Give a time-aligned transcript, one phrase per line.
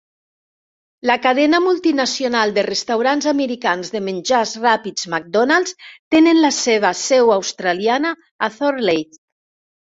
[1.07, 5.75] La cadena multinacional de restaurants americans de menjars ràpids McDonald's
[6.17, 8.15] tenen la seva seu australiana
[8.49, 9.21] a Thornleigh.